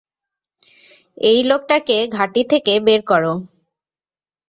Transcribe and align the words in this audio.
এই 1.21 1.39
লোকটাকে 1.43 1.97
ঘাঁটি 2.15 2.41
থেকে 2.51 2.73
বের 2.85 3.01
করো। 3.07 3.33